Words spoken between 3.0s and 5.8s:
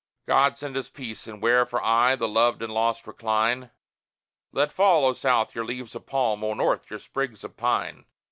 recline Let fall, O South, your